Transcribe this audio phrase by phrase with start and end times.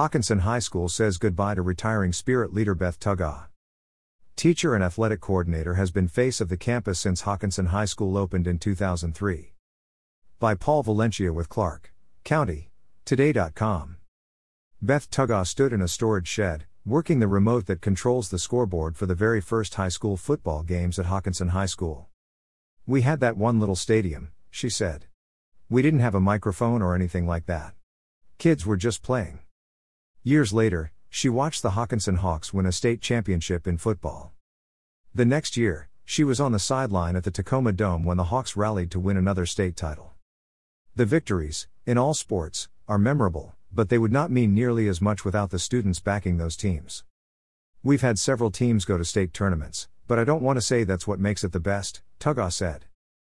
[0.00, 3.48] Hockinson High School says goodbye to retiring spirit leader Beth Tuggaw.
[4.34, 8.46] Teacher and athletic coordinator has been face of the campus since Hockinson High School opened
[8.46, 9.52] in 2003.
[10.38, 11.92] By Paul Valencia with Clark
[12.24, 12.70] County.
[13.04, 13.98] Today.com.
[14.80, 19.04] Beth Tuggaw stood in a storage shed, working the remote that controls the scoreboard for
[19.04, 22.08] the very first high school football games at Hockinson High School.
[22.86, 25.08] We had that one little stadium, she said.
[25.68, 27.74] We didn't have a microphone or anything like that.
[28.38, 29.40] Kids were just playing.
[30.22, 34.32] Years later, she watched the Hockinson Hawks win a state championship in football.
[35.14, 38.54] The next year, she was on the sideline at the Tacoma Dome when the Hawks
[38.54, 40.12] rallied to win another state title.
[40.94, 45.24] The victories, in all sports, are memorable, but they would not mean nearly as much
[45.24, 47.02] without the students backing those teams.
[47.82, 51.06] We've had several teams go to state tournaments, but I don't want to say that's
[51.06, 52.84] what makes it the best, Tuggaw said.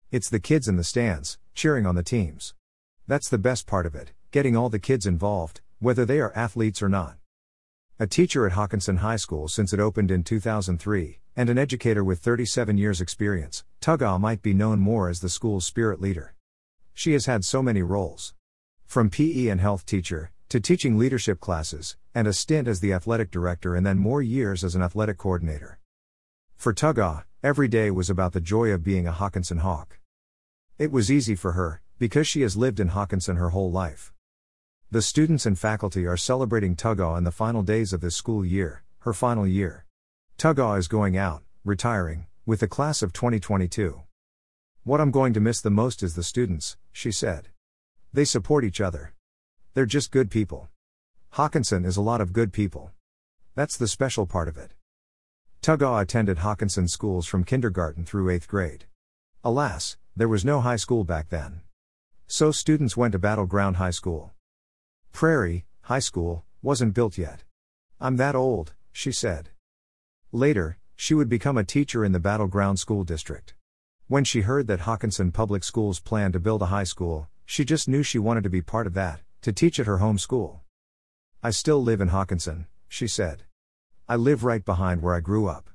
[0.09, 2.55] It's the kids in the stands, cheering on the teams.
[3.07, 6.81] That's the best part of it, getting all the kids involved, whether they are athletes
[6.81, 7.15] or not.
[7.99, 12.19] A teacher at Hockinson High School since it opened in 2003, and an educator with
[12.19, 16.35] 37 years' experience, Tuggaw might be known more as the school's spirit leader.
[16.93, 18.33] She has had so many roles.
[18.85, 23.31] From PE and health teacher, to teaching leadership classes, and a stint as the athletic
[23.31, 25.79] director and then more years as an athletic coordinator.
[26.57, 29.99] For Tuggaw, every day was about the joy of being a Hockinson Hawk.
[30.77, 34.11] It was easy for her, because she has lived in Hockinson her whole life.
[34.91, 38.81] The students and faculty are celebrating Tuggaw in the final days of this school year,
[39.01, 39.85] her final year.
[40.39, 44.01] Tuggaw is going out, retiring, with the class of 2022.
[44.83, 47.49] What I'm going to miss the most is the students, she said.
[48.11, 49.13] They support each other.
[49.75, 50.69] They're just good people.
[51.35, 52.89] Hockinson is a lot of good people.
[53.53, 54.71] That's the special part of it.
[55.61, 58.85] Tuggaw attended Hockinson schools from kindergarten through 8th grade.
[59.43, 61.61] Alas, there was no high school back then.
[62.25, 64.33] So students went to Battle Ground High School.
[65.11, 67.43] Prairie, high school, wasn't built yet.
[67.99, 69.49] I'm that old, she said.
[70.31, 73.53] Later, she would become a teacher in the Battle Ground School District.
[74.07, 77.87] When she heard that Hockinson Public Schools planned to build a high school, she just
[77.87, 80.61] knew she wanted to be part of that, to teach at her home school.
[81.41, 83.43] I still live in Hockinson, she said.
[84.07, 85.69] I live right behind where I grew up.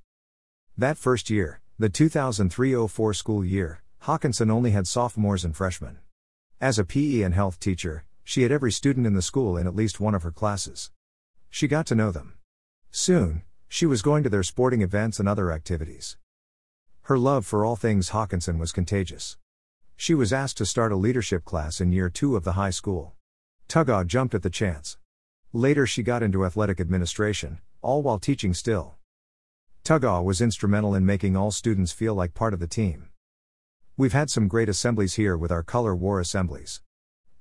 [0.77, 5.99] That first year, the 2003 04 school year, Hockinson only had sophomores and freshmen.
[6.61, 9.77] As a PE and health teacher, she had every student in the school in at
[9.77, 10.91] least one of her classes.
[11.51, 12.35] She got to know them.
[12.91, 16.17] Soon, she was going to their sporting events and other activities.
[17.03, 19.37] Her love for all things Hockinson was contagious.
[19.95, 23.15] She was asked to start a leadership class in year two of the high school.
[23.69, 24.97] Tugaw jumped at the chance.
[25.53, 28.97] Later, she got into athletic administration, all while teaching still.
[29.85, 33.11] Tugaw was instrumental in making all students feel like part of the team.
[33.97, 36.81] We've had some great assemblies here with our color war assemblies.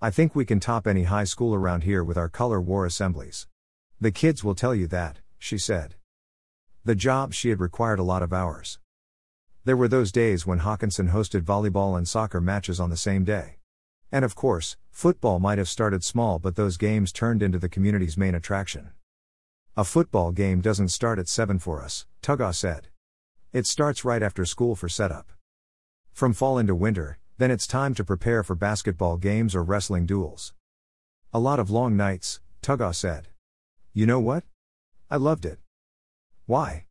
[0.04, 3.48] I think we can top any high school around here with our color war assemblies.
[4.02, 5.96] The kids will tell you that, she said.
[6.84, 8.80] The job she had required a lot of hours.
[9.64, 13.60] There were those days when Hockinson hosted volleyball and soccer matches on the same day.
[14.12, 18.18] And of course, football might have started small, but those games turned into the community's
[18.18, 18.90] main attraction.
[19.78, 22.90] A football game doesn't start at 7 for us, Tuggaw said.
[23.54, 25.32] It starts right after school for setup.
[26.12, 30.54] From fall into winter, then it's time to prepare for basketball games or wrestling duels.
[31.34, 33.28] A lot of long nights, Tuggaw said.
[33.92, 34.44] You know what?
[35.10, 35.60] I loved it.
[36.46, 36.86] Why?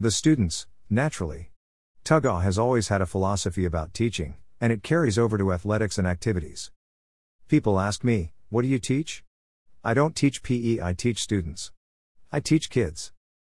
[0.00, 1.50] The students, naturally.
[2.04, 6.06] Tuggaw has always had a philosophy about teaching, and it carries over to athletics and
[6.06, 6.70] activities.
[7.48, 9.24] People ask me, What do you teach?
[9.84, 11.70] I don't teach PE, I teach students.
[12.32, 13.12] I teach kids.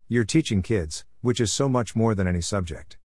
[0.09, 2.97] You're teaching kids, which is so much more than any subject.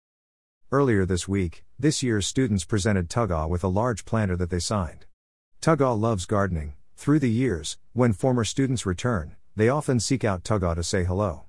[0.73, 5.05] Earlier this week, this year's students presented Tuggaw with a large planter that they signed.
[5.61, 6.73] Tuggaw loves gardening.
[6.95, 11.43] Through the years, when former students return, they often seek out Tuggaw to say hello.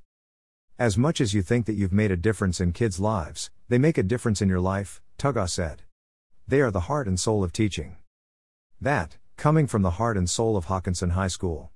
[0.78, 3.96] As much as you think that you've made a difference in kids' lives, they make
[3.96, 5.80] a difference in your life, Tuggaw said.
[6.46, 7.96] They are the heart and soul of teaching.
[8.78, 11.70] That, coming from the heart and soul of Hockinson High School.